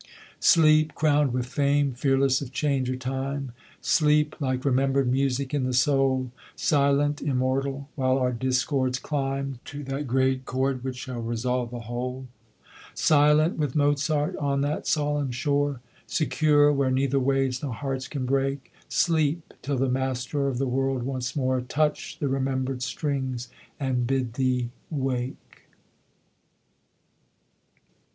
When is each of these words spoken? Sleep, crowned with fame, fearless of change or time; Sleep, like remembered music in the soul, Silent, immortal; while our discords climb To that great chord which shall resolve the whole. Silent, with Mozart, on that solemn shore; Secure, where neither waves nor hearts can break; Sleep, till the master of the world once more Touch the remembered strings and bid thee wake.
Sleep, 0.39 0.95
crowned 0.95 1.31
with 1.31 1.45
fame, 1.45 1.93
fearless 1.93 2.41
of 2.41 2.51
change 2.51 2.89
or 2.89 2.95
time; 2.95 3.51
Sleep, 3.81 4.35
like 4.39 4.65
remembered 4.65 5.07
music 5.11 5.53
in 5.53 5.63
the 5.63 5.73
soul, 5.75 6.31
Silent, 6.55 7.21
immortal; 7.21 7.87
while 7.93 8.17
our 8.17 8.31
discords 8.31 8.97
climb 8.97 9.59
To 9.65 9.83
that 9.83 10.07
great 10.07 10.43
chord 10.45 10.83
which 10.83 10.95
shall 10.97 11.19
resolve 11.21 11.69
the 11.69 11.81
whole. 11.81 12.25
Silent, 12.95 13.59
with 13.59 13.75
Mozart, 13.75 14.35
on 14.37 14.61
that 14.61 14.87
solemn 14.87 15.29
shore; 15.29 15.81
Secure, 16.07 16.73
where 16.73 16.89
neither 16.89 17.19
waves 17.19 17.61
nor 17.61 17.75
hearts 17.75 18.07
can 18.07 18.25
break; 18.25 18.73
Sleep, 18.89 19.53
till 19.61 19.77
the 19.77 19.87
master 19.87 20.47
of 20.47 20.57
the 20.57 20.65
world 20.65 21.03
once 21.03 21.35
more 21.35 21.61
Touch 21.61 22.17
the 22.17 22.27
remembered 22.27 22.81
strings 22.81 23.49
and 23.79 24.07
bid 24.07 24.33
thee 24.33 24.71
wake. 24.89 25.67